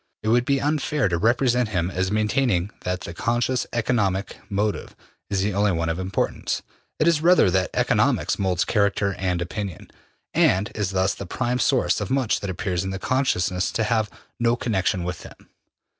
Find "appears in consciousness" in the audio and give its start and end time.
12.49-13.69